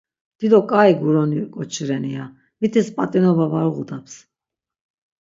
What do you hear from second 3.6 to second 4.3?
oğodaps.